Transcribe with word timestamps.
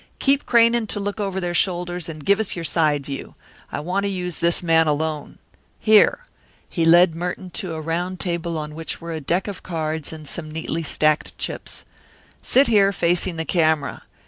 Keep 0.17 0.47
craning 0.47 0.87
to 0.87 0.99
look 0.99 1.19
over 1.19 1.39
their 1.39 1.53
shoulders, 1.53 2.09
and 2.09 2.25
give 2.25 2.39
us 2.39 2.55
your 2.55 2.65
side 2.65 3.05
view. 3.05 3.35
I 3.71 3.79
want 3.81 4.03
to 4.05 4.09
use 4.09 4.39
this 4.39 4.63
man 4.63 4.87
alone. 4.87 5.37
Here." 5.77 6.25
He 6.67 6.85
led 6.85 7.13
Merton 7.13 7.51
to 7.61 7.75
a 7.75 7.81
round 7.81 8.19
table 8.19 8.57
on 8.57 8.73
which 8.73 8.99
were 8.99 9.13
a 9.13 9.21
deck 9.21 9.47
of 9.47 9.61
cards 9.61 10.11
and 10.11 10.27
some 10.27 10.49
neatly 10.49 10.81
stacked 10.81 11.37
chips. 11.37 11.85
"Sit 12.41 12.65
here, 12.65 12.91
facing 12.91 13.35
the 13.35 13.45
camera. 13.45 14.01